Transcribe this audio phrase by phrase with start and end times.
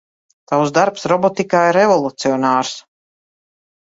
[0.51, 2.73] Tavs darbs robotikā ir revolucionārs.